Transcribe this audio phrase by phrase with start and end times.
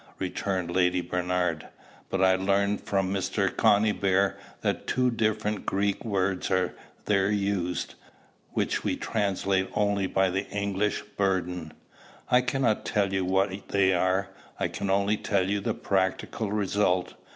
[0.17, 1.67] returned Lady Bernard;
[2.09, 3.55] "but I learn from Mr.
[3.55, 6.73] Conybeare that two different Greek words are
[7.05, 7.93] there used,
[8.53, 11.71] which we translate only by the English burden.
[12.31, 14.29] I cannot tell you what they are:
[14.59, 17.13] I can only tell you the practical result.